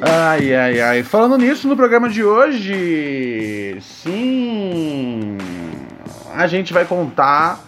[0.08, 1.02] Ai, ai, ai.
[1.02, 5.36] Falando nisso, no programa de hoje, sim,
[6.32, 7.58] a gente vai contar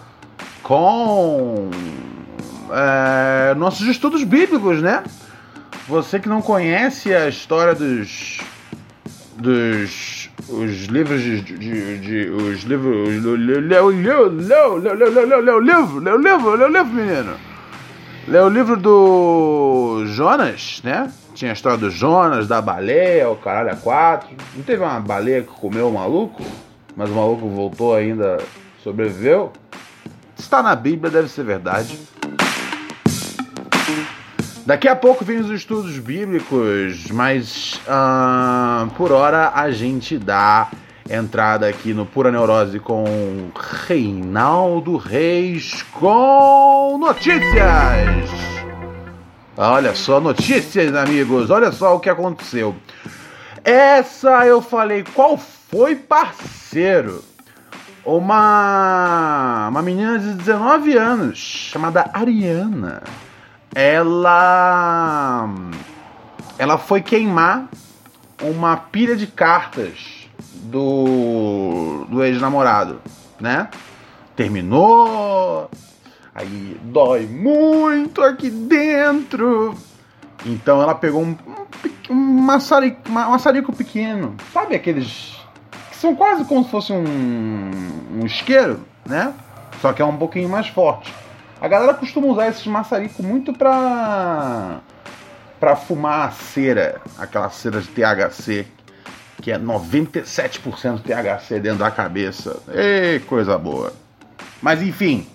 [0.63, 1.69] com
[2.71, 5.03] é, nossos estudos bíblicos, né?
[5.85, 8.39] Você que não conhece a história dos
[9.35, 15.25] dos os livros de, de, de os livros leu leu leu leu leu leu leu
[15.25, 17.48] leu leu livro leu livro menino
[18.29, 21.11] leu o livro do Jonas, né?
[21.33, 24.29] Tinha a história do Jonas, da baleia, o caralho a quatro.
[24.55, 26.45] Não teve uma baleia que comeu o maluco,
[26.95, 28.37] mas o maluco voltou ainda,
[28.83, 29.51] sobreviveu.
[30.37, 31.99] Está na Bíblia, deve ser verdade.
[34.63, 40.69] Daqui a pouco vem os estudos bíblicos, mas uh, por hora a gente dá
[41.09, 43.49] entrada aqui no Pura Neurose com
[43.87, 48.29] Reinaldo Reis com notícias.
[49.57, 51.49] Olha só, notícias, amigos.
[51.49, 52.75] Olha só o que aconteceu.
[53.63, 57.23] Essa eu falei, qual foi, parceiro?
[58.05, 63.03] Uma, uma menina de 19 anos chamada Ariana
[63.75, 65.47] ela
[66.57, 67.67] ela foi queimar
[68.41, 70.18] uma pilha de cartas
[70.69, 73.01] do, do ex-namorado,
[73.39, 73.69] né?
[74.35, 75.69] Terminou,
[76.33, 79.75] aí dói muito aqui dentro.
[80.45, 81.31] Então ela pegou um,
[82.09, 85.37] um, um maçarico, um maçarico pequeno, sabe aqueles
[85.89, 87.71] que são quase como se fosse um,
[88.19, 89.33] um isqueiro, né?
[89.81, 91.13] Só que é um pouquinho mais forte.
[91.61, 94.79] A galera costuma usar esses maçarico muito pra.
[95.59, 98.65] pra fumar a cera, aquela cera de THC,
[99.41, 102.57] que é 97% THC dentro da cabeça.
[102.67, 103.93] Ei, coisa boa.
[104.61, 105.27] Mas enfim,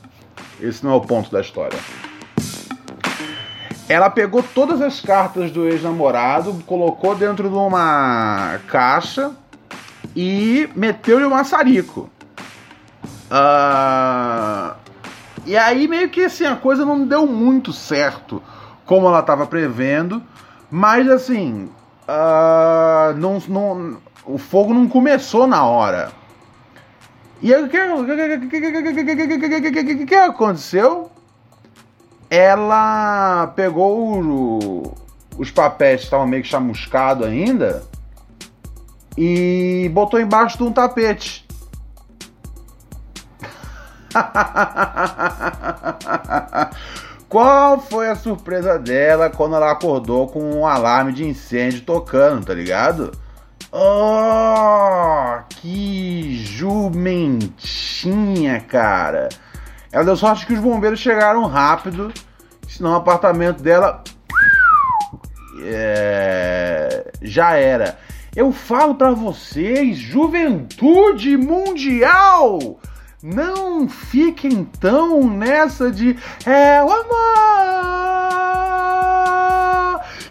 [0.60, 1.78] esse não é o ponto da história.
[3.88, 9.32] Ela pegou todas as cartas do ex-namorado, colocou dentro de uma caixa
[10.16, 12.10] e meteu-lhe o maçarico.
[13.30, 14.74] Uh,
[15.44, 18.42] e aí meio que assim, a coisa não deu muito certo
[18.86, 20.22] como ela estava prevendo,
[20.70, 21.68] mas assim,
[22.08, 26.12] uh, não, não, o fogo não começou na hora.
[27.42, 27.78] E o que,
[29.84, 31.10] que, que aconteceu?
[32.30, 34.94] Ela pegou o,
[35.36, 37.84] os papéis que estavam meio que chamuscados ainda
[39.16, 41.44] e botou embaixo de um tapete.
[47.34, 52.54] Qual foi a surpresa dela quando ela acordou com um alarme de incêndio tocando, tá
[52.54, 53.10] ligado?
[53.72, 57.50] Oh, que jumentinha,
[58.60, 59.28] cara.
[59.90, 62.12] Ela deu sorte que os bombeiros chegaram rápido,
[62.68, 64.04] senão o apartamento dela
[65.60, 67.98] é, já era.
[68.36, 72.78] Eu falo para vocês, juventude mundial,
[73.24, 77.64] não fiquem tão nessa de é o amor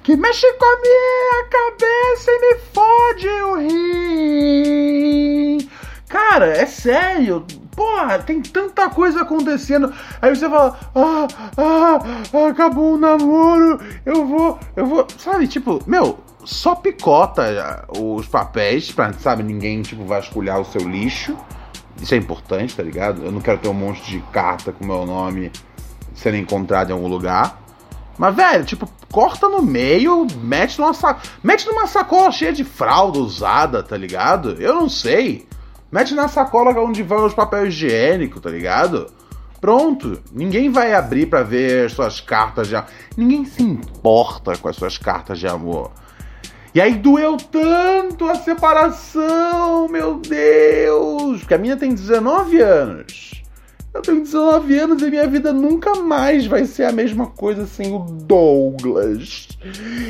[0.04, 3.56] que mexe com a minha cabeça e me fode o
[5.58, 5.68] rim.
[6.08, 7.44] Cara, é sério.
[7.76, 9.92] Porra, tem tanta coisa acontecendo.
[10.22, 12.00] Aí você fala, ah, ah,
[12.48, 15.08] acabou o namoro, eu vou, eu vou.
[15.18, 21.36] Sabe, tipo, meu, só picota os papéis pra, sabe, ninguém, tipo, vasculhar o seu lixo.
[22.02, 23.24] Isso é importante, tá ligado?
[23.24, 25.52] Eu não quero ter um monte de carta com meu nome
[26.14, 27.62] sendo encontrado em algum lugar.
[28.18, 31.18] Mas, velho, tipo, corta no meio, mete numa, sa...
[31.44, 34.62] mete numa sacola cheia de fralda usada, tá ligado?
[34.62, 35.48] Eu não sei.
[35.92, 39.12] Mete na sacola onde vão os papéis higiênicos, tá ligado?
[39.60, 40.22] Pronto.
[40.32, 42.90] Ninguém vai abrir para ver as suas cartas de amor.
[43.16, 45.92] Ninguém se importa com as suas cartas de amor.
[46.74, 51.40] E aí doeu tanto a separação, meu Deus!
[51.40, 53.44] Porque a minha tem 19 anos.
[53.94, 57.94] Eu tenho 19 anos e minha vida nunca mais vai ser a mesma coisa sem
[57.94, 59.50] o Douglas.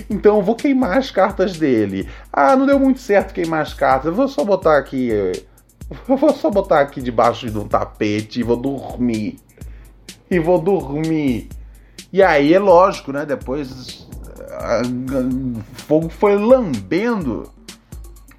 [0.09, 2.07] Então eu vou queimar as cartas dele.
[2.31, 4.05] Ah, não deu muito certo queimar as cartas.
[4.05, 5.11] Eu vou só botar aqui
[6.07, 9.37] eu vou só botar aqui debaixo de um tapete e vou dormir.
[10.29, 11.49] E vou dormir.
[12.11, 13.25] E aí é lógico, né?
[13.25, 14.02] Depois
[14.83, 17.49] o fogo foi lambendo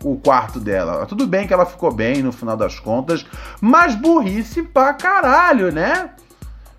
[0.02, 1.06] o quarto dela.
[1.06, 3.24] Tudo bem que ela ficou bem no final das contas,
[3.60, 6.10] mas burrice pra caralho, né?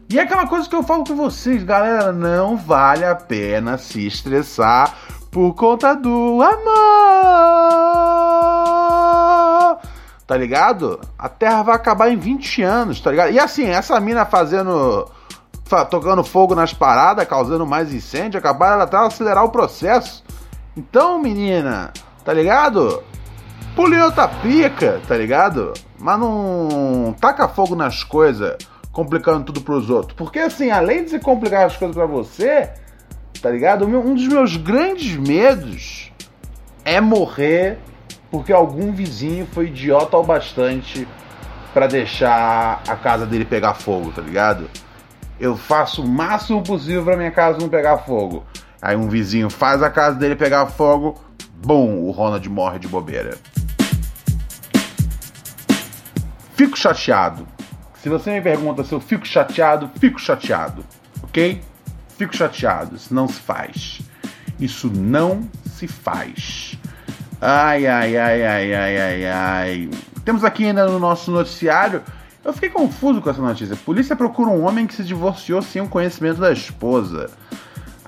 [0.10, 4.06] E é aquela coisa que eu falo com vocês, galera, não vale a pena se
[4.06, 4.96] estressar
[5.32, 8.06] por conta do amor
[10.26, 11.00] tá ligado?
[11.18, 13.32] A Terra vai acabar em 20 anos, tá ligado?
[13.32, 15.10] E assim, essa mina fazendo.
[15.90, 20.24] Tocando fogo nas paradas, causando mais incêndio, acabaram até acelerar o processo.
[20.78, 21.92] Então, menina,
[22.24, 23.04] tá ligado?
[23.76, 25.74] Pule outra pica, tá ligado?
[26.00, 28.58] Mas não taca fogo nas coisas,
[28.92, 30.14] complicando tudo pros outros.
[30.16, 32.70] Porque assim, além de se complicar as coisas para você,
[33.42, 33.86] tá ligado?
[33.86, 36.12] Um dos meus grandes medos
[36.86, 37.80] é morrer
[38.30, 41.08] porque algum vizinho foi idiota o bastante
[41.74, 44.70] para deixar a casa dele pegar fogo, tá ligado?
[45.40, 48.46] Eu faço o máximo possível para minha casa não pegar fogo.
[48.82, 51.20] Aí um vizinho faz a casa dele pegar fogo,
[51.56, 53.38] bum, o Ronald morre de bobeira.
[56.56, 57.46] Fico chateado.
[58.02, 60.86] Se você me pergunta se eu fico chateado, fico chateado,
[61.24, 61.62] ok?
[62.18, 62.96] Fico chateado.
[62.96, 64.02] Isso não se faz.
[64.60, 66.80] Isso não se faz.
[67.42, 69.90] Ai, ai, ai, ai, ai, ai, ai.
[70.24, 72.02] Temos aqui ainda no nosso noticiário.
[72.46, 73.76] Eu fiquei confuso com essa notícia.
[73.76, 77.32] Polícia procura um homem que se divorciou sem o conhecimento da esposa.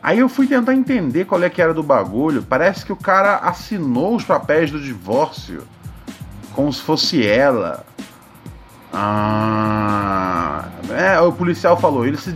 [0.01, 2.43] Aí eu fui tentar entender qual é que era do bagulho.
[2.43, 5.63] Parece que o cara assinou os papéis do divórcio
[6.53, 7.83] como se fosse ela.
[8.93, 12.29] Ah, é, o policial falou, ele, se,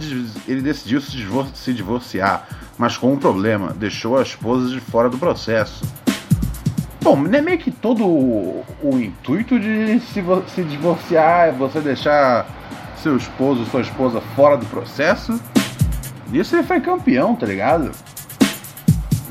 [0.47, 1.17] ele decidiu se,
[1.53, 2.47] se divorciar,
[2.77, 5.85] mas com um problema, deixou a esposa de fora do processo.
[7.03, 12.45] Bom, é meio que todo o, o intuito de se, se divorciar é você deixar
[13.01, 15.41] seu esposo, sua esposa fora do processo.
[16.31, 17.91] Isso ele foi campeão, tá ligado?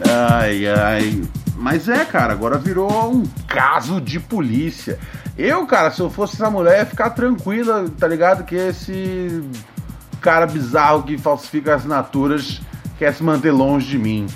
[0.05, 1.23] Ai, ai.
[1.55, 4.99] Mas é, cara, agora virou um caso de polícia.
[5.39, 8.43] Eu, cara, se eu fosse essa mulher, ia ficar tranquila, tá ligado?
[8.43, 9.45] Que esse
[10.21, 12.61] cara bizarro que falsifica assinaturas
[12.99, 14.27] quer se manter longe de mim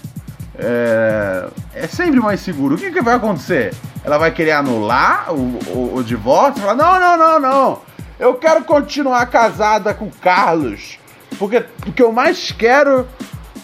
[0.59, 2.75] é, é sempre mais seguro.
[2.77, 3.75] O que, que vai acontecer?
[4.05, 6.63] Ela vai querer anular o, o, o divórcio?
[6.63, 7.83] Falar, não, não, não, não.
[8.19, 10.99] Eu quero continuar casada com o Carlos.
[11.39, 13.09] Porque o que eu mais quero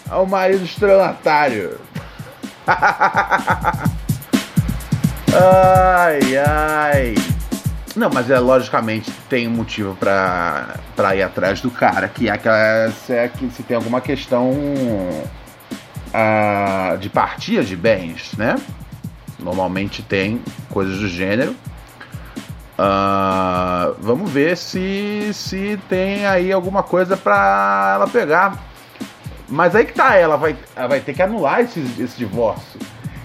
[0.09, 1.79] é o marido estrelatário.
[5.33, 7.15] ai, ai.
[7.95, 12.91] Não, mas é logicamente tem um motivo para ir atrás do cara, que é aquela
[12.91, 14.53] se, é, que se tem alguma questão
[16.99, 18.55] de partilha de bens, né?
[19.39, 21.55] Normalmente tem coisas do gênero.
[22.77, 28.57] Uh, vamos ver se, se tem aí alguma coisa para ela pegar.
[29.47, 32.79] Mas aí que tá, ela vai, ela vai ter que anular esse, esse divórcio.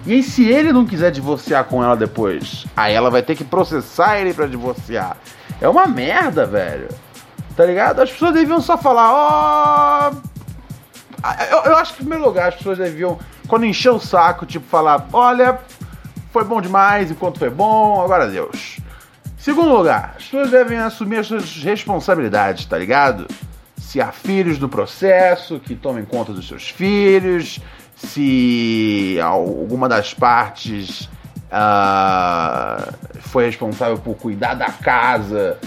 [0.05, 3.43] E aí, se ele não quiser divorciar com ela depois, aí ela vai ter que
[3.43, 5.17] processar ele para divorciar.
[5.59, 6.87] É uma merda, velho.
[7.55, 8.01] Tá ligado?
[8.01, 10.11] As pessoas deviam só falar: Ó, oh, ah,
[11.49, 14.65] eu, eu acho que, em primeiro lugar, as pessoas deviam, quando encher o saco, tipo,
[14.67, 15.59] falar: olha,
[16.31, 18.77] foi bom demais enquanto foi bom, agora Deus.
[19.37, 23.27] Segundo lugar, as pessoas devem assumir as suas responsabilidades, tá ligado?
[23.77, 27.59] Se há filhos no processo, que tomem conta dos seus filhos,
[27.95, 31.09] se alguma das partes
[31.47, 35.57] uh, foi responsável por cuidar da casa.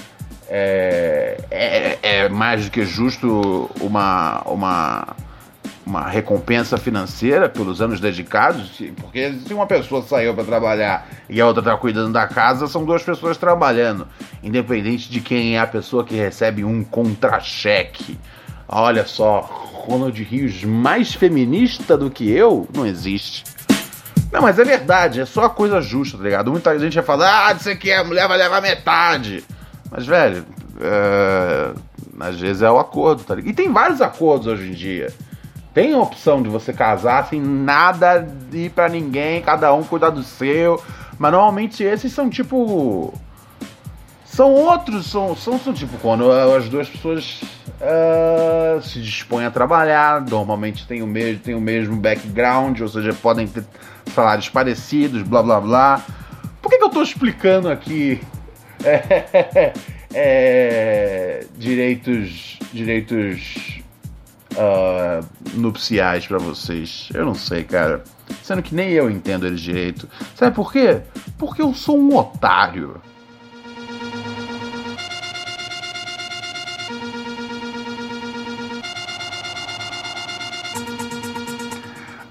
[0.52, 5.16] É, é, é, mais do que justo uma, uma,
[5.90, 11.46] uma recompensa financeira pelos anos dedicados, porque se uma pessoa saiu para trabalhar e a
[11.46, 14.06] outra está cuidando da casa, são duas pessoas trabalhando,
[14.40, 18.16] independente de quem é a pessoa que recebe um contra-cheque.
[18.68, 23.42] Olha só, Ronald Rios mais feminista do que eu não existe.
[24.30, 26.52] Não, mas é verdade, é só a coisa justa, tá ligado?
[26.52, 29.42] Muita gente vai falar, ah, isso aqui a mulher vai levar metade.
[29.90, 30.46] Mas, velho,
[30.80, 31.72] é...
[32.20, 33.50] às vezes é o acordo, tá ligado?
[33.50, 35.12] E tem vários acordos hoje em dia.
[35.72, 40.22] Tem a opção de você casar sem nada ir para ninguém, cada um cuidar do
[40.22, 40.82] seu.
[41.18, 43.14] Mas normalmente esses são tipo.
[44.24, 47.42] São outros, são, são, são tipo quando as duas pessoas
[47.80, 53.12] uh, se dispõem a trabalhar, normalmente tem o, mesmo, tem o mesmo background, ou seja,
[53.12, 53.64] podem ter
[54.14, 56.04] salários parecidos, blá blá blá.
[56.62, 58.20] Por que, que eu estou explicando aqui
[58.84, 59.72] é,
[60.14, 63.79] é, direitos direitos
[64.52, 67.08] uh, nupciais para vocês?
[67.12, 68.02] Eu não sei, cara.
[68.42, 70.08] Sendo que nem eu entendo eles direito.
[70.34, 71.02] Sabe por quê?
[71.38, 73.00] Porque eu sou um otário.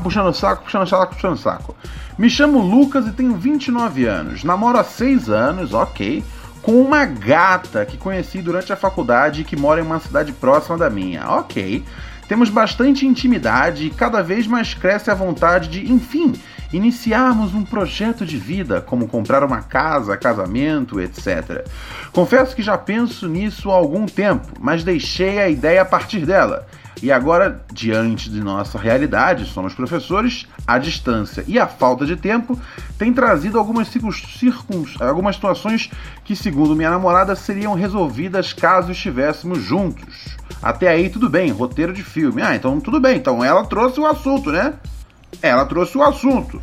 [0.02, 1.76] puxando o saco, puxando o saco, puxando o saco.
[2.16, 4.42] Me chamo Lucas e tenho 29 anos.
[4.42, 6.24] Namoro há 6 anos, ok,
[6.62, 10.78] com uma gata que conheci durante a faculdade e que mora em uma cidade próxima
[10.78, 11.84] da minha, ok.
[12.28, 16.34] Temos bastante intimidade e cada vez mais cresce a vontade de, enfim,
[16.72, 21.66] iniciarmos um projeto de vida, como comprar uma casa, casamento, etc.
[22.12, 26.66] Confesso que já penso nisso há algum tempo, mas deixei a ideia a partir dela.
[27.00, 32.58] E agora, diante de nossa realidade, somos professores, a distância e a falta de tempo
[32.98, 35.90] tem trazido algumas, circuns, algumas situações
[36.24, 40.36] que, segundo minha namorada, seriam resolvidas caso estivéssemos juntos.
[40.60, 42.42] Até aí tudo bem, roteiro de filme.
[42.42, 44.74] Ah, então tudo bem, então ela trouxe o assunto, né?
[45.42, 46.60] Ela trouxe o assunto.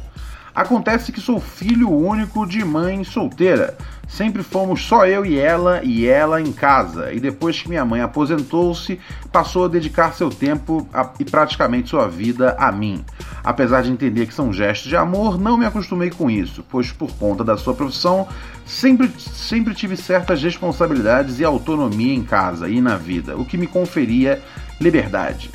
[0.56, 3.78] Acontece que sou filho único de mãe solteira.
[4.08, 7.12] Sempre fomos só eu e ela e ela em casa.
[7.12, 8.98] E depois que minha mãe aposentou-se,
[9.34, 13.04] passou a dedicar seu tempo a, e praticamente sua vida a mim.
[13.44, 17.12] Apesar de entender que são gestos de amor, não me acostumei com isso, pois por
[17.18, 18.26] conta da sua profissão,
[18.66, 23.68] sempre, sempre tive certas responsabilidades e autonomia em casa e na vida, o que me
[23.68, 24.42] conferia
[24.80, 25.52] liberdade.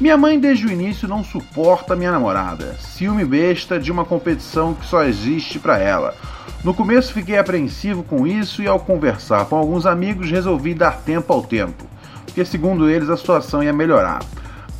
[0.00, 4.86] Minha mãe desde o início não suporta minha namorada, ciúme besta de uma competição que
[4.86, 6.14] só existe para ela.
[6.62, 11.32] No começo fiquei apreensivo com isso e ao conversar com alguns amigos resolvi dar tempo
[11.32, 11.84] ao tempo,
[12.24, 14.20] porque segundo eles a situação ia melhorar.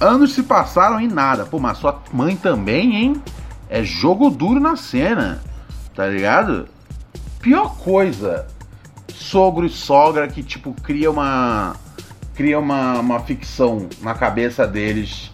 [0.01, 1.45] Anos se passaram e nada.
[1.45, 3.23] Pô, mas sua mãe também, hein?
[3.69, 5.43] É jogo duro na cena,
[5.97, 6.69] tá ligado?
[7.41, 8.47] Pior coisa,
[9.13, 11.75] sogro e sogra que tipo cria uma
[12.39, 15.33] cria uma, uma ficção na cabeça deles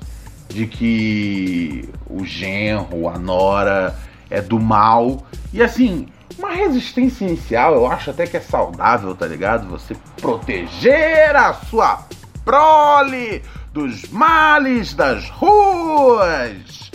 [0.48, 3.94] de que o genro, a nora
[4.30, 5.26] é do mal.
[5.52, 6.08] E assim,
[6.38, 9.68] uma resistência inicial eu acho até que é saudável, tá ligado?
[9.68, 12.06] Você proteger a sua
[12.42, 16.90] prole dos males das ruas.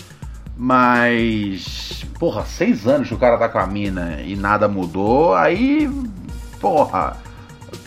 [0.57, 5.87] Mas, porra, seis anos que o cara tá com a mina e nada mudou, aí,
[6.59, 7.28] porra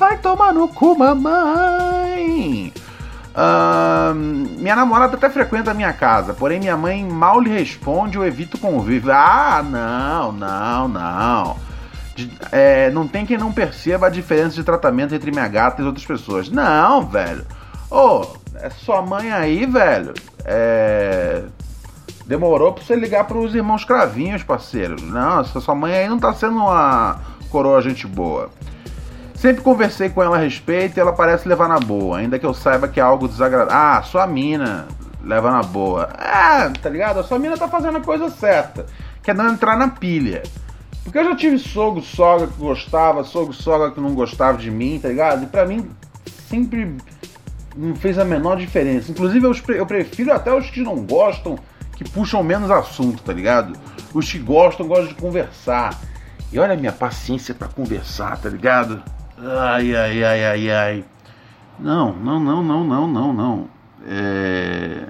[0.03, 2.73] Vai tomar no cu, mamãe!
[4.59, 8.57] Minha namorada até frequenta a minha casa, porém minha mãe mal lhe responde ou evita
[8.57, 9.13] o convívio.
[9.13, 11.57] Ah, não, não, não.
[12.17, 15.85] De, é, não tem quem não perceba a diferença de tratamento entre minha gata e
[15.85, 16.51] outras pessoas.
[16.51, 17.47] Não, velho.
[17.89, 20.15] Ô, oh, é sua mãe aí, velho.
[20.45, 21.45] É.
[22.27, 25.01] Demorou pra você ligar pros irmãos cravinhos, parceiro.
[25.01, 28.51] Não, sua mãe aí não tá sendo uma coroa gente boa.
[29.43, 32.55] Sempre conversei com ela a respeito e ela parece levar na boa, ainda que eu
[32.55, 33.77] saiba que é algo desagradável.
[33.77, 34.87] Ah, sua mina
[35.21, 36.09] leva na boa.
[36.17, 37.19] É, tá ligado?
[37.19, 38.87] A sua mina tá fazendo a coisa certa,
[39.21, 40.45] que é não entrar na pilha.
[41.03, 45.01] Porque eu já tive sogro, sogra que gostava, sogro, sogra que não gostava de mim,
[45.03, 45.43] tá ligado?
[45.43, 45.91] E pra mim
[46.49, 46.97] sempre
[47.77, 49.11] não fez a menor diferença.
[49.11, 51.59] Inclusive eu, eu prefiro até os que não gostam,
[51.97, 53.77] que puxam menos assunto, tá ligado?
[54.15, 55.99] Os que gostam, gostam de conversar.
[56.53, 59.03] E olha a minha paciência para conversar, tá ligado?
[59.45, 61.05] Ai, ai, ai, ai, ai.
[61.77, 63.69] Não, não, não, não, não, não, não.
[64.07, 65.07] É...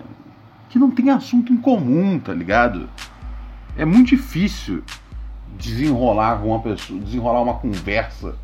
[0.70, 2.88] Que não tem assunto em comum, tá ligado?
[3.76, 4.82] É muito difícil
[5.58, 8.34] desenrolar uma pessoa, desenrolar uma conversa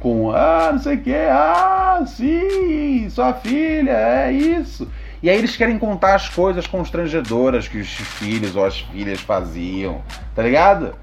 [0.00, 4.88] com ah, não sei o que, ah, sim, sua filha, é isso.
[5.22, 10.00] E aí eles querem contar as coisas constrangedoras que os filhos ou as filhas faziam,
[10.34, 10.94] tá ligado?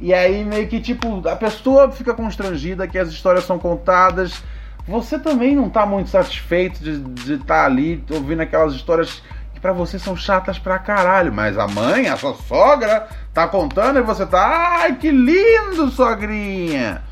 [0.00, 4.42] E aí meio que tipo, a pessoa fica constrangida que as histórias são contadas.
[4.88, 9.72] Você também não tá muito satisfeito de estar tá ali ouvindo aquelas histórias que para
[9.72, 14.24] você são chatas pra caralho, mas a mãe, a sua sogra, tá contando e você
[14.24, 17.02] tá, ai que lindo, sogrinha.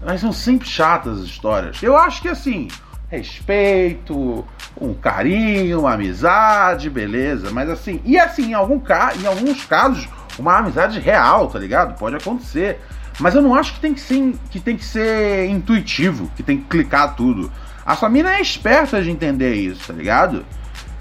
[0.00, 1.82] Mas são sempre chatas as histórias.
[1.82, 2.68] Eu acho que assim,
[3.08, 4.44] respeito,
[4.80, 7.50] um carinho, uma amizade, beleza.
[7.50, 9.12] Mas assim, e assim, em, algum ca...
[9.14, 10.08] em alguns casos,
[10.42, 11.96] uma amizade real, tá ligado?
[11.98, 12.80] Pode acontecer.
[13.18, 16.58] Mas eu não acho que tem que ser, que tem que ser intuitivo, que tem
[16.58, 17.50] que clicar tudo.
[17.84, 20.44] A sua mina é esperta de entender isso, tá ligado?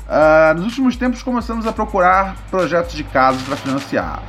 [0.08, 4.22] Uh, nos últimos tempos começamos a procurar projetos de casa para financiar.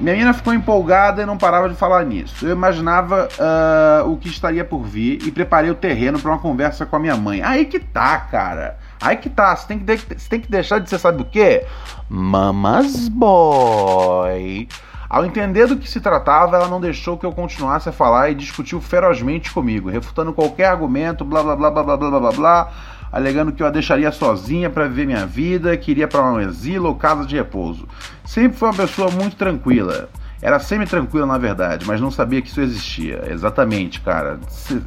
[0.00, 2.46] Minha menina ficou empolgada e não parava de falar nisso.
[2.46, 6.86] Eu imaginava uh, o que estaria por vir e preparei o terreno para uma conversa
[6.86, 7.42] com a minha mãe.
[7.42, 8.78] Aí que tá, cara.
[9.02, 9.54] Aí que tá.
[9.54, 11.66] Você tem que, de você tem que deixar de ser, sabe o quê?
[12.08, 14.68] Mamas boy.
[15.10, 18.34] Ao entender do que se tratava, ela não deixou que eu continuasse a falar e
[18.34, 22.72] discutiu ferozmente comigo, refutando qualquer argumento, blá blá blá blá blá blá blá blá
[23.12, 26.86] alegando que eu a deixaria sozinha para viver minha vida, que iria para um exílio
[26.86, 27.86] ou casa de repouso.
[28.24, 30.08] Sempre foi uma pessoa muito tranquila.
[30.42, 33.22] Era semi-tranquila, na verdade, mas não sabia que isso existia.
[33.30, 34.40] Exatamente, cara.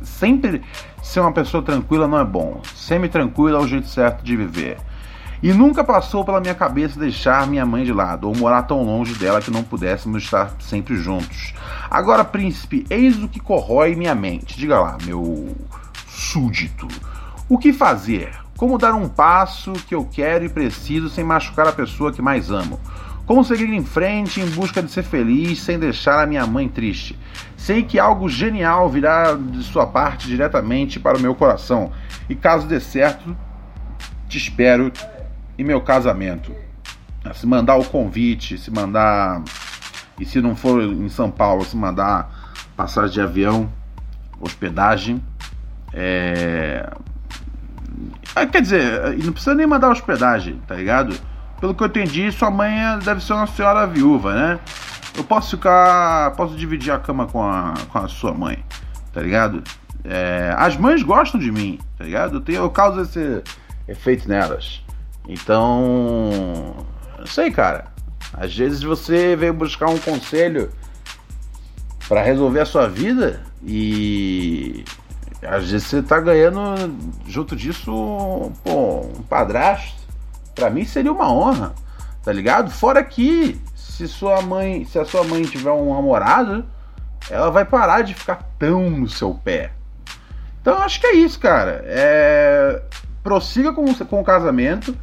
[0.04, 0.62] sempre
[1.02, 2.62] ser uma pessoa tranquila não é bom.
[2.76, 4.78] Semi-tranquila é o jeito certo de viver.
[5.42, 9.14] E nunca passou pela minha cabeça deixar minha mãe de lado, ou morar tão longe
[9.16, 11.54] dela que não pudéssemos estar sempre juntos.
[11.90, 14.58] Agora, príncipe, eis o que corrói minha mente.
[14.58, 15.56] Diga lá, meu
[16.08, 16.88] súdito.
[17.48, 18.34] O que fazer?
[18.58, 22.50] Como dar um passo que eu quero e preciso sem machucar a pessoa que mais
[22.50, 22.80] amo?
[23.26, 27.18] Como seguir em frente em busca de ser feliz sem deixar a minha mãe triste?
[27.58, 31.92] Sei que algo genial virá de sua parte diretamente para o meu coração.
[32.30, 33.36] E caso dê certo,
[34.30, 34.92] te espero
[35.58, 36.54] em meu casamento.
[37.34, 39.42] Se mandar o convite, se mandar.
[40.20, 42.30] E se não for em São Paulo, se mandar
[42.78, 43.72] passagem de avião,
[44.40, 45.22] hospedagem.
[45.92, 46.88] É,
[48.36, 51.16] ah, quer dizer, não precisa nem mandar hospedagem, tá ligado?
[51.60, 52.72] Pelo que eu entendi, sua mãe
[53.04, 54.60] deve ser uma senhora viúva, né?
[55.16, 56.32] Eu posso ficar.
[56.32, 58.64] Posso dividir a cama com a, com a sua mãe,
[59.14, 59.64] tá ligado?
[60.04, 62.36] É, as mães gostam de mim, tá ligado?
[62.36, 63.42] Eu, tenho, eu causo esse
[63.88, 64.84] efeito nelas.
[65.28, 66.76] Então.
[67.18, 67.86] Não sei, cara.
[68.34, 70.70] Às vezes você veio buscar um conselho
[72.08, 74.84] para resolver a sua vida e
[75.42, 76.60] às vezes você tá ganhando
[77.28, 80.05] junto disso, pô, um padrasto.
[80.56, 81.76] Pra mim seria uma honra,
[82.24, 82.72] tá ligado?
[82.72, 86.66] Fora que se sua mãe, se a sua mãe tiver um namorado,
[87.30, 89.72] ela vai parar de ficar tão no seu pé.
[90.62, 91.84] Então acho que é isso, cara.
[91.86, 92.82] É...
[93.24, 94.98] Prossiga com, com o casamento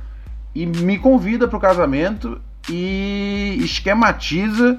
[0.54, 4.78] e me convida pro casamento e esquematiza,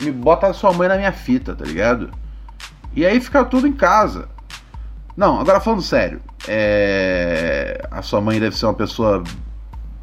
[0.00, 2.10] me bota a sua mãe na minha fita, tá ligado?
[2.94, 4.28] E aí fica tudo em casa.
[5.16, 7.86] Não, agora falando sério, é...
[7.90, 9.22] a sua mãe deve ser uma pessoa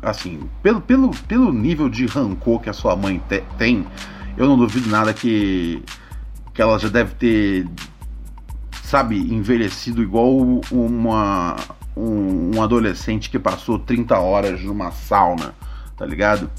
[0.05, 3.85] assim, pelo, pelo, pelo nível de rancor que a sua mãe te, tem,
[4.37, 5.83] eu não duvido nada que,
[6.53, 7.67] que ela já deve ter,
[8.83, 11.55] sabe, envelhecido igual uma,
[11.97, 15.55] um, um adolescente que passou 30 horas numa sauna,
[15.97, 16.49] tá ligado?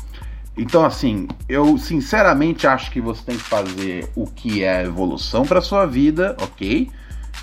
[0.57, 5.61] Então, assim, eu sinceramente acho que você tem que fazer o que é evolução para
[5.61, 6.91] sua vida, ok?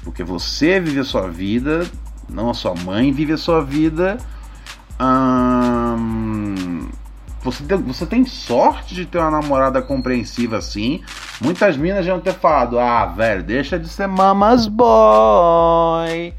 [0.04, 1.86] Porque você vive a sua vida,
[2.28, 4.18] não a sua mãe vive a sua vida.
[5.04, 6.88] Hum,
[7.42, 11.04] você, tem, você tem sorte de ter uma namorada compreensiva assim.
[11.42, 16.34] Muitas minas já vão ter falado: ah, velho, deixa de ser mamas boy.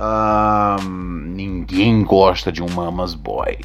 [0.00, 0.88] Um,
[1.34, 3.58] ninguém gosta de um mamas boy.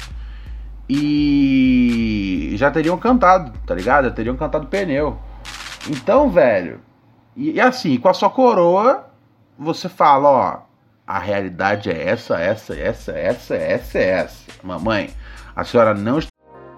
[0.88, 4.04] E já teriam cantado, tá ligado?
[4.06, 5.18] Já teriam cantado pneu.
[5.88, 6.80] Então, velho,
[7.36, 9.06] E, e assim, com a sua coroa,
[9.58, 10.69] você fala, ó,
[11.10, 14.52] a realidade é essa, essa, essa, essa, essa, essa.
[14.62, 15.10] Mamãe,
[15.56, 16.30] a senhora não está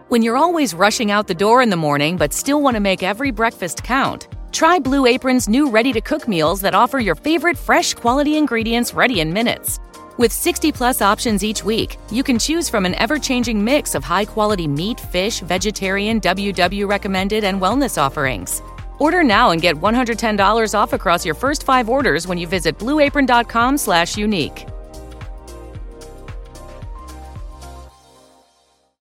[0.09, 3.03] When you're always rushing out the door in the morning but still want to make
[3.03, 7.59] every breakfast count, try Blue Apron's new ready to cook meals that offer your favorite
[7.59, 9.79] fresh quality ingredients ready in minutes.
[10.19, 14.05] With 60 plus options each week, you can choose from an ever changing mix of
[14.05, 18.63] high quality meat, fish, vegetarian, WW recommended, and wellness offerings.
[19.03, 23.79] Order now and get $110 off across your first five orders when you visit blueapron.com
[23.79, 24.67] slash unique.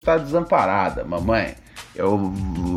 [0.02, 1.56] está desamparada, mamãe.
[1.96, 2.34] Eu,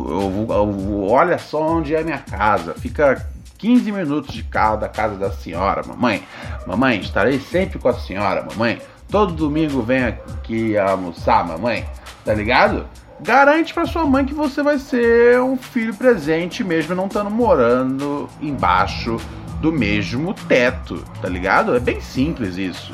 [0.07, 2.75] eu, eu, olha só onde é minha casa.
[2.75, 3.25] Fica
[3.57, 6.23] 15 minutos de carro da casa da senhora, mamãe.
[6.67, 8.79] Mamãe, estarei sempre com a senhora, mamãe.
[9.09, 11.83] Todo domingo vem aqui almoçar, mamãe.
[12.23, 12.87] Tá ligado?
[13.25, 18.29] Garante para sua mãe que você vai ser um filho presente mesmo não estando morando
[18.39, 19.17] embaixo
[19.59, 21.75] do mesmo teto, tá ligado?
[21.75, 22.93] É bem simples isso.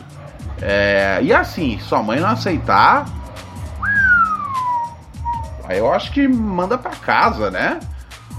[0.61, 3.05] É, e assim, sua mãe não aceitar,
[5.71, 7.79] Aí eu acho que manda para casa, né?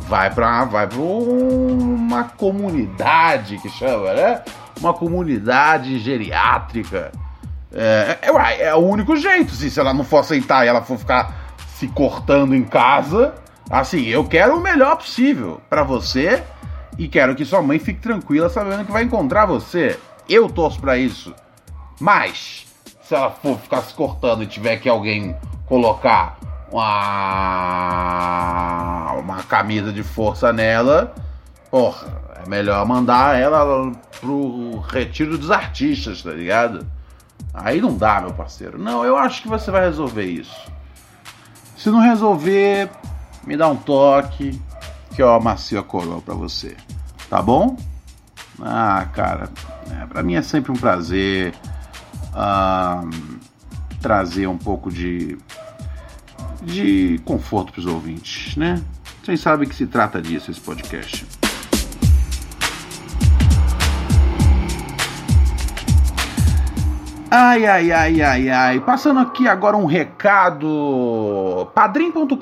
[0.07, 4.43] Vai para vai pra uma comunidade que chama, né?
[4.79, 7.11] Uma comunidade geriátrica.
[7.73, 9.53] É, é, é o único jeito.
[9.53, 11.42] Se, se ela não for aceitar e ela for ficar
[11.83, 13.35] se cortando em casa,
[13.69, 16.45] assim, eu quero o melhor possível para você
[16.97, 19.99] e quero que sua mãe fique tranquila sabendo que vai encontrar você.
[20.29, 21.35] Eu torço para isso.
[21.99, 22.69] Mas,
[23.03, 25.35] se ela for ficar se cortando e tiver que alguém
[25.67, 26.39] colocar
[26.71, 26.85] uma,
[29.15, 31.13] uma camisa de força nela,
[31.69, 32.07] porra,
[32.45, 33.91] é melhor mandar ela
[34.21, 36.87] pro retiro dos artistas, tá ligado?
[37.53, 38.79] Aí não dá, meu parceiro.
[38.79, 40.71] Não, eu acho que você vai resolver isso.
[41.83, 42.89] Se não resolver,
[43.45, 44.63] me dá um toque
[45.17, 46.77] que eu amacio a coroa pra você.
[47.29, 47.77] Tá bom?
[48.61, 49.51] Ah, cara,
[49.91, 51.53] é, pra mim é sempre um prazer
[52.29, 53.11] uh,
[54.01, 55.37] trazer um pouco de
[56.63, 58.81] de conforto para os ouvintes, né?
[59.21, 61.27] Vocês sabem que se trata disso esse podcast.
[67.35, 68.81] Ai, ai, ai, ai, ai.
[68.81, 71.67] Passando aqui agora um recado.
[71.75, 72.37] padrim.com.br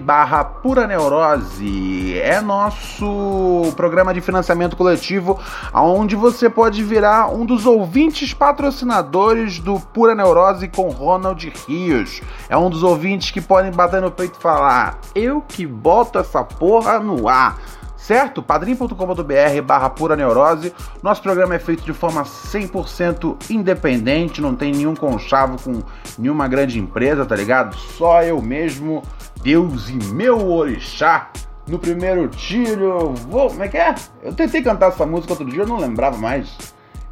[0.00, 2.18] barra pura neurose.
[2.18, 5.38] É nosso programa de financiamento coletivo,
[5.72, 12.20] onde você pode virar um dos ouvintes patrocinadores do Pura Neurose com Ronald Rios.
[12.48, 16.42] É um dos ouvintes que podem bater no peito e falar: Eu que boto essa
[16.42, 17.58] porra no ar
[18.04, 18.42] certo?
[18.42, 20.74] padrim.com.br barra pura neurose.
[21.02, 25.82] Nosso programa é feito de forma 100% independente, não tem nenhum conchavo com
[26.18, 27.74] nenhuma grande empresa, tá ligado?
[27.74, 29.02] Só eu mesmo,
[29.42, 31.30] Deus e meu orixá.
[31.66, 33.48] No primeiro tiro, eu vou.
[33.48, 33.94] Como é que é?
[34.22, 36.54] Eu tentei cantar essa música outro dia, eu não lembrava mais.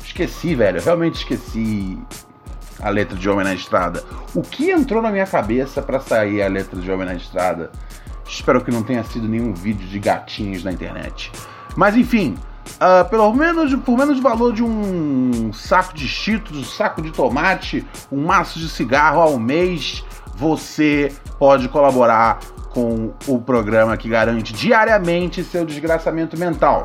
[0.05, 1.99] Esqueci, velho, eu realmente esqueci
[2.79, 4.05] a letra de Homem na Estrada.
[4.35, 7.71] O que entrou na minha cabeça para sair a letra de Homem na Estrada?
[8.33, 11.31] Espero que não tenha sido nenhum vídeo de gatinhos na internet.
[11.77, 12.35] Mas enfim,
[12.77, 17.87] uh, pelo menos, por menos valor de um saco de cheetos, um saco de tomate,
[18.11, 20.03] um maço de cigarro ao mês,
[20.35, 22.39] você pode colaborar
[22.71, 26.83] com o programa que garante diariamente seu desgraçamento mental.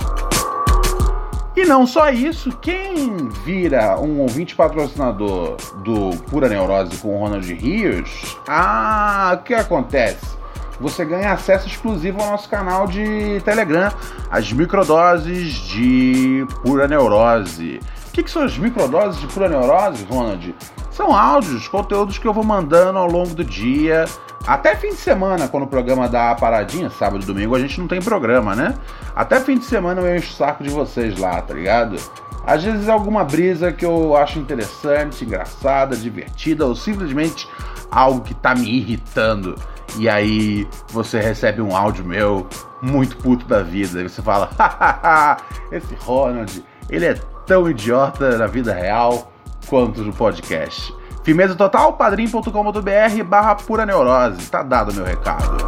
[1.55, 7.51] E não só isso, quem vira um ouvinte patrocinador do Pura Neurose com o Ronald
[7.51, 10.36] Rios, ah, o que acontece?
[10.79, 13.91] Você ganha acesso exclusivo ao nosso canal de Telegram,
[14.29, 17.79] as microdoses de pura neurose.
[18.07, 20.55] O que, que são as microdoses de pura neurose, Ronald?
[20.91, 24.05] São áudios, conteúdos que eu vou mandando ao longo do dia,
[24.47, 27.79] até fim de semana, quando o programa dá a paradinha, sábado e domingo a gente
[27.81, 28.75] não tem programa, né?
[29.13, 31.97] Até fim de semana eu encho o saco de vocês lá, tá ligado?
[32.45, 37.45] Às vezes alguma brisa que eu acho interessante, engraçada, divertida ou simplesmente
[37.91, 39.55] algo que tá me irritando
[39.97, 42.47] e aí você recebe um áudio meu
[42.81, 44.01] muito puto da vida.
[44.01, 45.37] E você fala, hahaha,
[45.71, 47.13] esse Ronald, ele é
[47.45, 49.31] tão idiota na vida real
[49.67, 50.93] quanto no podcast.
[51.23, 54.49] Firmeza total, padrim.com.br barra pura neurose.
[54.49, 55.67] Tá dado meu recado.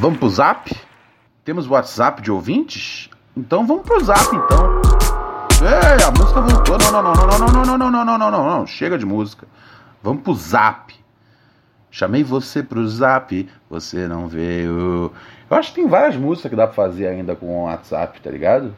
[0.00, 0.89] Vamos pro zap?
[1.44, 3.08] Temos WhatsApp de ouvintes?
[3.36, 4.80] Então vamos pro Zap então.
[5.66, 6.78] É, a música voltou.
[6.78, 8.66] Não, não, não, não, não, não, não, não, não, não, não, não.
[8.66, 9.46] Chega de música.
[10.02, 10.94] Vamos pro Zap.
[11.90, 15.12] Chamei você pro Zap, você não veio.
[15.50, 18.30] Eu acho que tem várias músicas que dá pra fazer ainda com o WhatsApp, tá
[18.30, 18.74] ligado?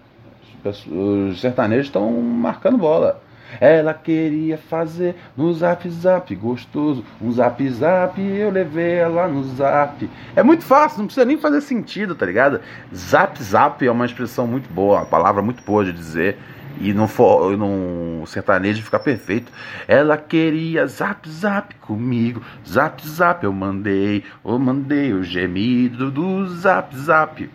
[0.65, 3.22] Os sertanejos estão marcando bola.
[3.61, 7.05] Ela queria fazer no zap zap gostoso.
[7.21, 10.09] Um zap zap, eu levei ela no zap.
[10.35, 12.61] É muito fácil, não precisa nem fazer sentido, tá ligado?
[12.95, 16.39] Zap zap é uma expressão muito boa, uma palavra muito boa de dizer.
[16.81, 19.53] E não for num sertanejo fica perfeito.
[19.87, 22.43] Ela queria zap zap comigo.
[22.67, 24.25] Zap zap eu mandei.
[24.45, 27.49] Eu mandei o gemido do zap zap.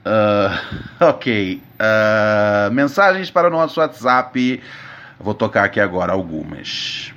[0.00, 1.62] Uh, ok.
[1.74, 4.62] Uh, mensagens para o nosso WhatsApp.
[5.22, 7.12] Vou tocar aqui agora algumas.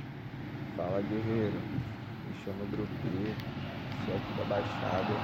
[0.76, 3.32] Fala guerreiro, me chamo Dropê,
[4.04, 5.14] sou aqui da Baixada,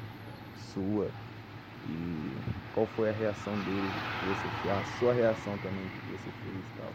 [0.74, 1.08] sua?
[1.88, 2.34] E
[2.74, 4.48] qual foi a reação deles que você?
[4.70, 6.94] A sua reação também que você fez e tal?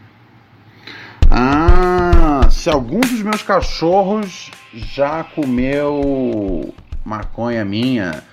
[1.31, 6.73] Ah, se algum dos meus cachorros já comeu
[7.05, 8.23] maconha minha.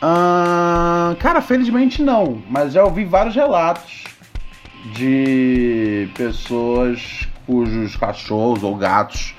[0.00, 2.42] Ah, cara, felizmente não.
[2.50, 4.04] Mas já ouvi vários relatos
[4.94, 9.34] de pessoas cujos cachorros ou gatos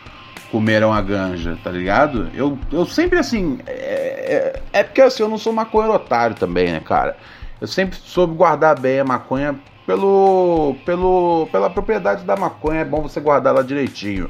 [0.53, 2.29] comeram a ganja, tá ligado?
[2.31, 3.57] Eu, eu sempre assim.
[3.65, 7.17] É, é, é porque assim, eu não sou maconheiro otário também, né, cara?
[7.59, 9.55] Eu sempre soube guardar bem a maconha
[9.87, 14.29] pelo, pelo, pela propriedade da maconha, é bom você guardar ela direitinho.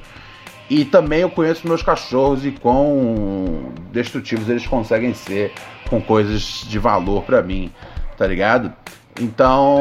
[0.70, 5.52] E também eu conheço meus cachorros e quão destrutivos eles conseguem ser
[5.90, 7.70] com coisas de valor pra mim,
[8.18, 8.72] tá ligado?
[9.20, 9.78] Então,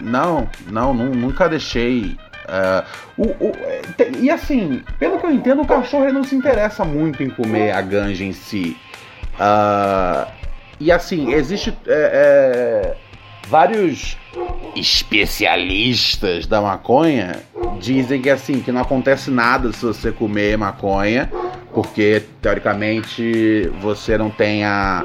[0.00, 2.16] não, não, nu- nunca deixei.
[2.50, 2.84] Ah,
[3.16, 3.80] o, o- é,
[4.18, 7.80] e assim, pelo que eu entendo, o cachorro não se interessa muito em comer a
[7.80, 8.76] ganja em si.
[9.38, 10.26] Ah,
[10.78, 12.96] e assim, existe é, é,
[13.48, 14.16] vários
[14.76, 17.36] especialistas da maconha
[17.80, 21.30] dizem que assim que não acontece nada se você comer maconha,
[21.72, 25.04] porque teoricamente você não tem a,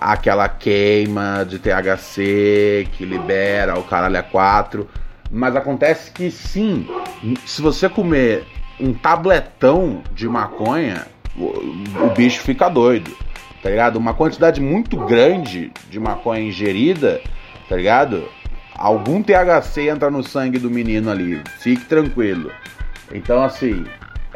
[0.00, 4.88] aquela queima de THC que libera o caralho a 4.
[5.34, 6.86] Mas acontece que sim,
[7.46, 8.44] se você comer
[8.78, 11.46] um tabletão de maconha, o,
[12.04, 13.10] o bicho fica doido,
[13.62, 13.96] tá ligado?
[13.96, 17.22] Uma quantidade muito grande de maconha ingerida,
[17.66, 18.28] tá ligado?
[18.76, 22.52] Algum THC entra no sangue do menino ali, fique tranquilo.
[23.10, 23.86] Então, assim,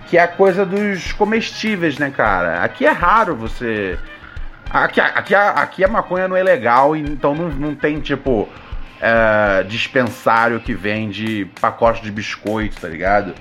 [0.07, 2.63] que é a coisa dos comestíveis, né, cara?
[2.63, 3.97] Aqui é raro você.
[4.69, 8.49] Aqui, aqui, aqui a maconha não é legal, então não, não tem, tipo,
[8.99, 13.35] é, dispensário que vende pacote de biscoito, tá ligado?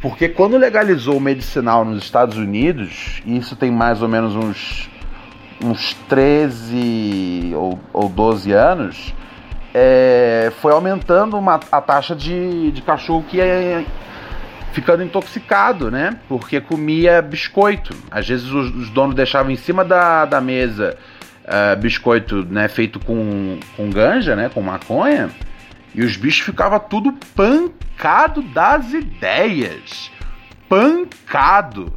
[0.00, 4.88] Porque quando legalizou o medicinal nos Estados Unidos, isso tem mais ou menos uns
[5.64, 9.14] uns 13 ou, ou 12 anos,
[9.74, 13.84] é, foi aumentando uma, a taxa de, de cachorro que é
[14.72, 16.18] ficando intoxicado, né?
[16.28, 17.94] Porque comia biscoito.
[18.10, 20.96] Às vezes os, os donos deixavam em cima da, da mesa
[21.50, 24.50] ah, biscoito né, feito com, com ganja, né?
[24.52, 25.30] Com maconha.
[25.94, 30.10] E os bichos ficavam tudo pancado das ideias.
[30.68, 31.94] Pancado.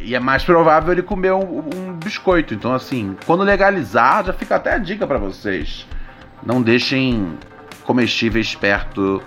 [0.00, 2.54] E é mais provável ele comer um, um biscoito.
[2.54, 5.86] Então, assim, quando legalizar, já fica até a dica pra vocês.
[6.44, 7.36] Não deixem
[7.84, 9.22] comestíveis perto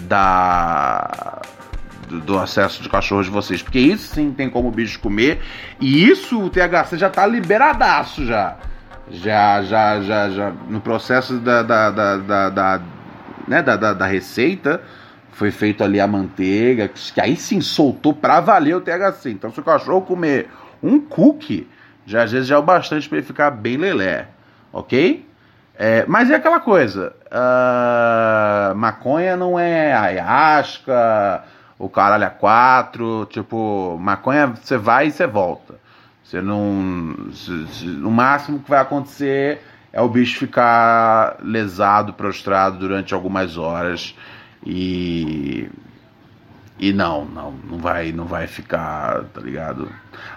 [0.00, 1.40] da
[2.08, 3.62] do, acesso de cachorros de vocês.
[3.62, 5.40] Porque isso sim tem como o bicho comer.
[5.80, 8.56] E isso o THC já tá liberadaço já.
[9.10, 10.52] Já, já, já, já.
[10.68, 12.80] No processo da, da, da, da, da,
[13.48, 14.82] né, da, da, da receita,
[15.32, 19.30] foi feito ali a manteiga, que aí sim soltou pra valer o THC.
[19.30, 20.48] Então, se o cachorro comer
[20.82, 21.68] um cookie,
[22.06, 24.28] já às vezes já é o bastante pra ele ficar bem lelé,
[24.72, 25.26] ok?
[25.76, 31.44] É, mas é aquela coisa, ah, maconha não é ayahuasca,
[31.78, 35.80] o caralho a quatro, tipo, maconha você vai e você volta.
[36.22, 37.16] Você não.
[37.82, 39.60] no máximo que vai acontecer
[39.92, 44.14] é o bicho ficar lesado, prostrado durante algumas horas
[44.64, 45.68] e.
[46.78, 49.86] E não, não, não vai, não vai ficar, tá ligado?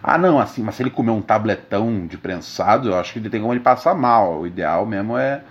[0.01, 3.29] Ah, não, assim, mas se ele comer um tabletão de prensado, eu acho que ele
[3.29, 4.41] tem como ele passar mal.
[4.41, 5.41] O ideal mesmo é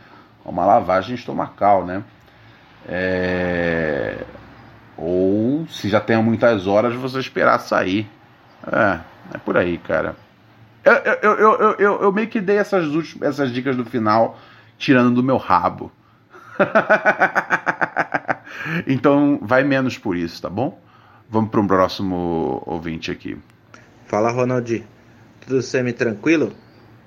[0.44, 2.04] uma lavagem estomacal, né?
[2.86, 4.18] É...
[4.96, 8.06] Ou se já tem muitas horas, você esperar sair.
[8.66, 9.00] É,
[9.34, 10.14] é por aí, cara.
[10.84, 14.38] Eu, eu, eu, eu, eu, eu meio que dei essas, últimas, essas dicas do final
[14.76, 15.90] tirando do meu rabo.
[18.86, 20.80] então vai menos por isso, tá bom?
[21.28, 23.38] Vamos para um próximo ouvinte aqui.
[24.04, 24.84] Fala, Ronald.
[25.40, 26.52] Tudo semi-tranquilo?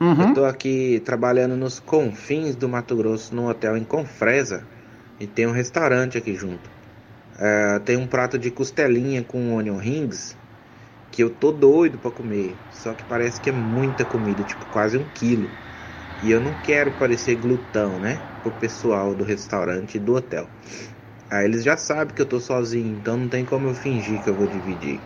[0.01, 0.15] Uhum.
[0.17, 4.67] Eu tô aqui trabalhando nos confins do Mato Grosso, num hotel em Confresa.
[5.19, 6.71] E tem um restaurante aqui junto.
[7.37, 10.37] É, tem um prato de costelinha com onion rings
[11.11, 12.61] que eu tô doido pra comer.
[12.69, 15.57] Só que parece que é muita comida, tipo quase um quilo.
[16.21, 18.23] E eu não quero parecer glutão, né?
[18.45, 20.47] Pro pessoal do restaurante e do hotel.
[21.31, 24.29] Aí eles já sabem que eu tô sozinho, então não tem como eu fingir que
[24.29, 24.99] eu vou dividir.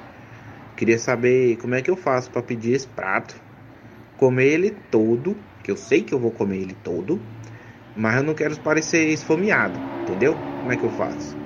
[0.75, 3.33] Queria saber como é que eu faço para pedir esse prato.
[4.17, 7.17] Comer ele todo, que eu sei que eu vou comer ele todo,
[7.95, 10.35] mas eu não quero parecer esfomeado, entendeu?
[10.59, 11.37] Como é que eu faço?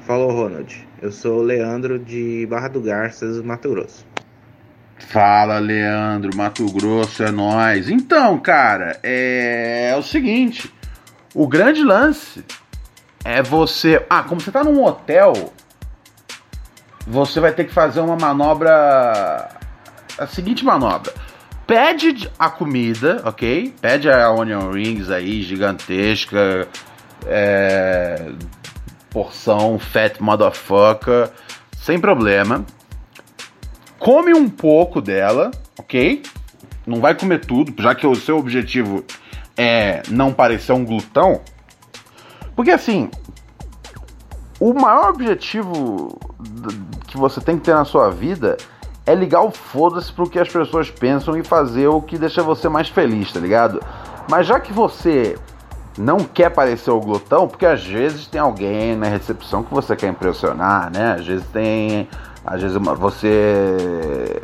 [0.00, 0.88] Falou, Ronald.
[1.00, 4.04] Eu sou o Leandro de Barra do Garças, Mato Grosso.
[4.98, 7.88] Fala, Leandro, Mato Grosso é nós.
[7.88, 9.90] Então, cara, é...
[9.92, 10.68] é o seguinte:
[11.34, 12.44] o grande lance
[13.24, 14.04] é você.
[14.08, 15.52] Ah, como você tá num hotel,
[17.06, 19.48] você vai ter que fazer uma manobra.
[20.18, 21.12] A seguinte manobra.
[21.66, 23.74] Pede a comida, ok?
[23.80, 26.68] Pede a onion rings aí, gigantesca.
[27.26, 28.30] É...
[29.10, 31.30] Porção fat motherfucker.
[31.76, 32.64] Sem problema.
[33.98, 36.22] Come um pouco dela, ok?
[36.86, 39.04] Não vai comer tudo, já que o seu objetivo
[39.62, 41.40] é não parecer um glutão.
[42.54, 43.10] Porque assim,
[44.60, 46.18] o maior objetivo
[47.06, 48.56] que você tem que ter na sua vida
[49.04, 52.68] é ligar o foda-se pro que as pessoas pensam e fazer o que deixa você
[52.68, 53.82] mais feliz, tá ligado?
[54.30, 55.36] Mas já que você
[55.98, 60.08] não quer parecer o glutão, porque às vezes tem alguém na recepção que você quer
[60.08, 61.16] impressionar, né?
[61.18, 62.08] Às vezes tem.
[62.44, 64.42] Às vezes você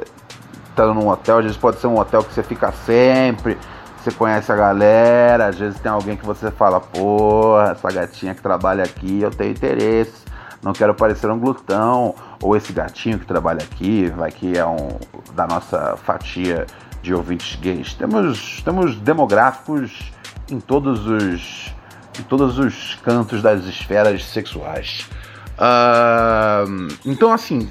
[0.74, 3.56] tá num hotel, às vezes pode ser um hotel que você fica sempre
[4.02, 8.42] você conhece a galera, às vezes tem alguém que você fala, porra, essa gatinha que
[8.42, 10.24] trabalha aqui, eu tenho interesse,
[10.62, 14.98] não quero parecer um glutão, ou esse gatinho que trabalha aqui, vai que é um
[15.34, 16.66] da nossa fatia
[17.02, 17.94] de ouvintes gays.
[17.94, 20.12] Temos, temos demográficos
[20.50, 21.74] em todos os
[22.18, 25.08] em todos os cantos das esferas sexuais.
[25.54, 27.68] Uh, então, assim,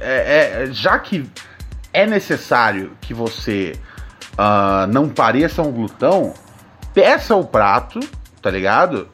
[0.00, 1.28] é, é, já que
[1.92, 3.74] é necessário que você
[4.40, 6.32] uh, não pareça um glutão,
[6.94, 8.00] peça o prato,
[8.40, 9.08] tá ligado?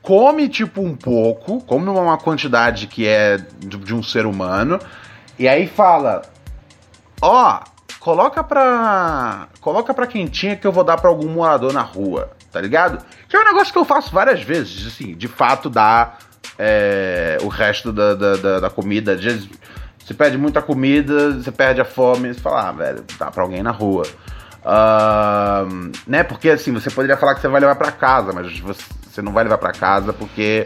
[0.00, 4.78] Come tipo um pouco, come uma quantidade que é de, de um ser humano,
[5.38, 6.22] e aí fala:
[7.20, 9.48] Ó, oh, coloca pra.
[9.60, 13.04] Coloca pra quentinha que eu vou dar pra algum morador na rua, tá ligado?
[13.28, 16.18] Que é um negócio que eu faço várias vezes, assim, de fato dar
[16.58, 19.12] é, o resto da, da, da, da comida.
[19.12, 19.48] Às vezes,
[20.02, 23.62] você pede muita comida, você perde a fome, você fala, ah, velho, dá pra alguém
[23.62, 24.04] na rua.
[24.64, 26.22] Uh, né?
[26.22, 29.44] Porque assim, você poderia falar que você vai levar para casa, mas você não vai
[29.44, 30.64] levar para casa porque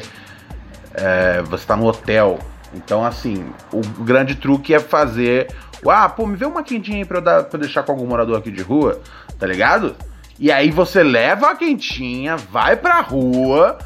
[0.95, 2.39] é, você tá no hotel.
[2.75, 5.55] Então, assim, o grande truque é fazer.
[5.87, 8.07] Ah, pô, me vê uma quentinha aí pra eu, dar, pra eu deixar com algum
[8.07, 9.01] morador aqui de rua,
[9.39, 9.97] tá ligado?
[10.39, 13.79] E aí você leva a quentinha, vai pra rua,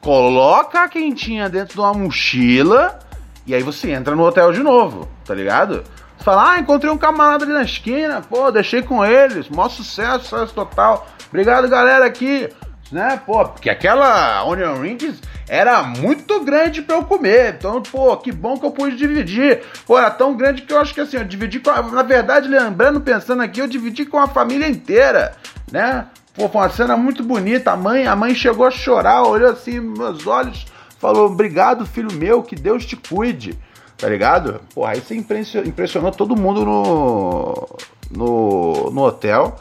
[0.00, 2.98] coloca a quentinha dentro de uma mochila
[3.46, 5.84] e aí você entra no hotel de novo, tá ligado?
[6.24, 10.54] Fala, ah, encontrei um camarada ali na esquina, pô, deixei com eles, maior sucesso, sucesso
[10.54, 11.06] total.
[11.28, 12.48] Obrigado, galera, aqui.
[12.90, 17.56] Né, pô, porque aquela Onion Rings era muito grande para eu comer.
[17.58, 19.62] Então, pô, que bom que eu pude dividir.
[19.86, 22.48] Pô, era tão grande que eu acho que assim, eu dividi com a, Na verdade,
[22.48, 25.36] lembrando, pensando aqui, eu dividi com a família inteira,
[25.70, 26.06] né?
[26.34, 27.72] Pô, foi uma cena muito bonita.
[27.72, 30.66] A mãe, a mãe chegou a chorar, olhou assim meus olhos,
[30.98, 33.58] falou: Obrigado, filho meu, que Deus te cuide
[33.96, 34.60] tá ligado?
[34.74, 37.68] Porra, aí você impressionou todo mundo no,
[38.10, 39.56] no, no hotel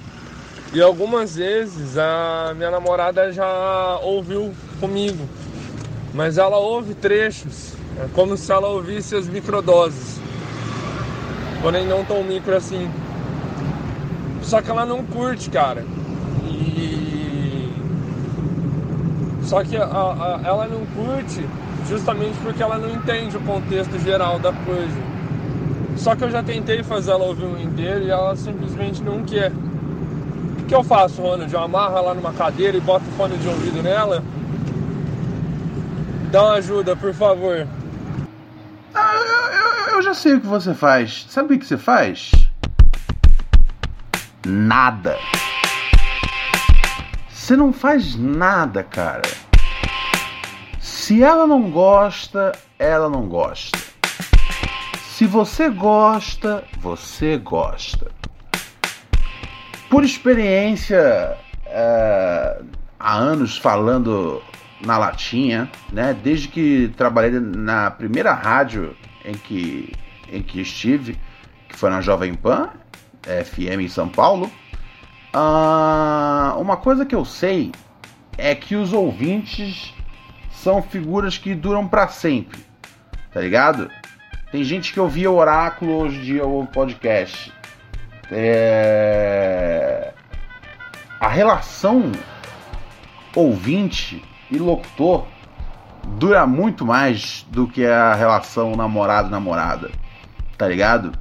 [0.73, 5.25] E algumas vezes a minha namorada já ouviu comigo,
[6.13, 10.19] mas ela ouve trechos, é como se ela ouvisse as microdoses,
[11.61, 12.89] porém não tão micro assim.
[14.45, 15.83] Só que ela não curte, cara.
[16.47, 17.73] E.
[19.41, 21.43] Só que a, a, ela não curte
[21.89, 25.15] justamente porque ela não entende o contexto geral da coisa.
[25.97, 29.51] Só que eu já tentei fazer ela ouvir um inteiro e ela simplesmente não quer.
[29.51, 31.51] O que eu faço, Ronald?
[31.51, 34.23] Eu amarro ela numa cadeira e boto o fone de ouvido nela?
[36.31, 37.67] Dá uma ajuda, por favor.
[38.93, 41.25] Ah, eu, eu, eu já sei o que você faz.
[41.29, 42.44] Sabe o que você faz?
[44.45, 45.17] Nada.
[47.29, 49.21] Você não faz nada, cara.
[50.79, 53.77] Se ela não gosta, ela não gosta.
[55.03, 58.11] Se você gosta, você gosta.
[59.89, 61.37] Por experiência,
[61.67, 62.61] é,
[62.99, 64.41] há anos falando
[64.81, 66.13] na latinha, né?
[66.13, 69.93] Desde que trabalhei na primeira rádio em que,
[70.31, 71.17] em que estive,
[71.69, 72.69] que foi na Jovem Pan,
[73.25, 74.51] FM em São Paulo.
[75.33, 77.71] Uh, uma coisa que eu sei
[78.37, 79.93] é que os ouvintes
[80.49, 82.59] são figuras que duram para sempre,
[83.33, 83.89] tá ligado?
[84.51, 87.51] Tem gente que ouvia Oráculo hoje dia ouve podcast.
[88.31, 90.13] É...
[91.19, 92.11] A relação
[93.35, 95.27] ouvinte e locutor
[96.17, 99.91] dura muito mais do que a relação namorado-namorada,
[100.57, 101.11] tá ligado?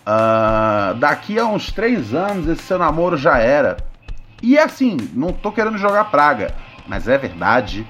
[0.00, 3.76] Uh, daqui a uns três anos esse seu namoro já era.
[4.42, 6.54] E é assim, não tô querendo jogar praga,
[6.86, 7.86] mas é verdade.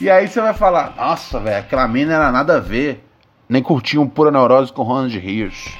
[0.00, 3.04] e aí você vai falar, nossa, velho, aquela mina era nada a ver.
[3.48, 5.76] Nem curtia um pura neurose com Ronald Rios.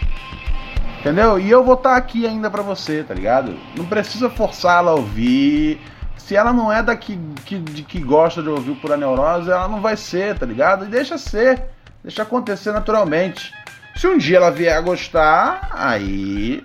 [1.01, 1.39] Entendeu?
[1.39, 3.57] E eu vou estar tá aqui ainda pra você, tá ligado?
[3.77, 5.81] Não precisa forçar ela a ouvir.
[6.17, 9.81] Se ela não é daqui que, de que gosta de ouvir pura neurose, ela não
[9.81, 10.85] vai ser, tá ligado?
[10.85, 11.63] E deixa ser.
[12.09, 13.53] Deixa acontecer naturalmente.
[13.95, 16.65] Se um dia ela vier a gostar, aí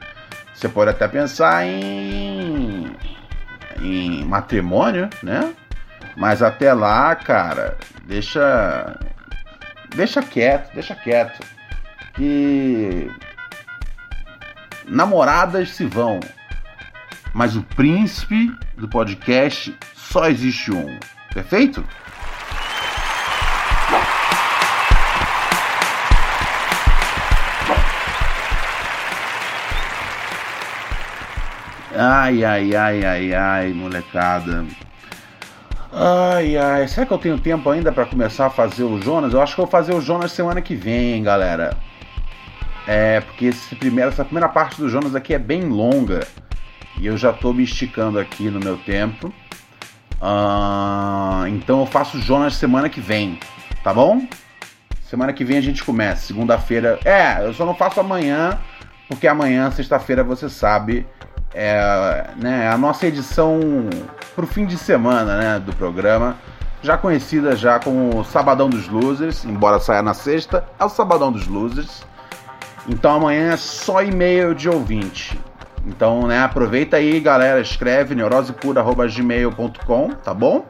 [0.54, 2.96] você pode até pensar em,
[3.82, 5.54] em matrimônio, né?
[6.16, 8.98] Mas até lá, cara, deixa
[9.94, 11.46] deixa quieto, deixa quieto.
[12.14, 13.12] Que
[14.88, 16.22] namoradas se vão,
[17.34, 20.98] mas o príncipe do podcast só existe um.
[21.34, 21.86] Perfeito?
[31.96, 34.66] Ai, ai, ai, ai, ai, molecada.
[35.92, 39.32] Ai, ai, será que eu tenho tempo ainda para começar a fazer o Jonas?
[39.32, 41.78] Eu acho que eu vou fazer o Jonas semana que vem, galera.
[42.88, 46.28] É, porque esse primeiro, essa primeira parte do Jonas aqui é bem longa.
[47.00, 49.32] E eu já tô me esticando aqui no meu tempo.
[50.20, 53.38] Uh, então eu faço o Jonas semana que vem,
[53.84, 54.26] tá bom?
[55.04, 57.00] Semana que vem a gente começa, segunda-feira.
[57.06, 58.60] É, eu só não faço amanhã,
[59.08, 61.06] porque amanhã, sexta-feira, você sabe,
[61.54, 63.60] é né, a nossa edição
[64.36, 66.36] para o fim de semana né, do programa,
[66.82, 71.48] já conhecida já como Sabadão dos Losers, embora saia na sexta, é o Sabadão dos
[71.48, 72.04] Losers.
[72.88, 75.40] Então amanhã é só e-mail de ouvinte.
[75.86, 80.66] Então, né, aproveita aí, galera, escreve neurosepura.gmail.com, tá bom?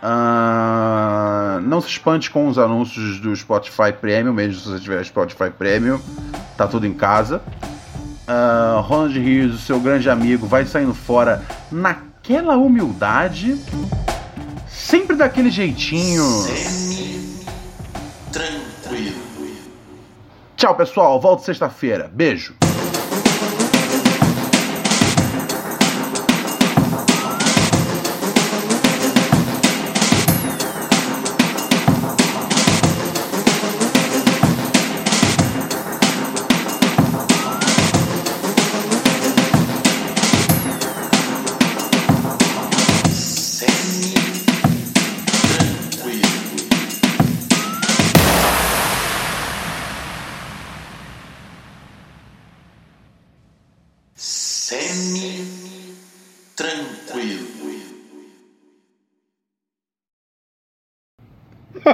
[0.00, 5.50] Uh, não se espante com os anúncios do Spotify Premium, mesmo se você tiver Spotify
[5.50, 5.98] Premium,
[6.56, 7.42] tá tudo em casa
[8.28, 13.58] uh, Ronald Rios, o seu grande amigo, vai saindo fora naquela humildade,
[14.68, 16.24] sempre daquele jeitinho.
[16.44, 19.16] Semi-tranquilo.
[20.56, 21.20] Tchau, pessoal.
[21.20, 22.10] Volto sexta-feira.
[22.12, 22.54] Beijo.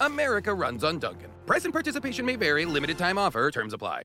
[0.00, 1.30] America runs on Dunkin'.
[1.44, 3.98] Price and participation may vary, limited time offer, terms apply.